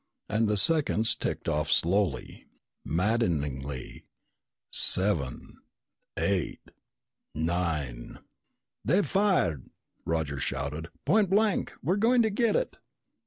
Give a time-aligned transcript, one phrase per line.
[0.27, 2.47] And the seconds ticked off slowly,
[2.83, 4.07] maddeningly.
[4.71, 5.57] Seven
[6.17, 6.71] eight
[7.35, 8.17] nine!
[8.83, 9.69] "They've fired,"
[10.03, 10.89] Roger shouted.
[11.05, 11.73] "Point blank!
[11.83, 12.79] We're going to get it!"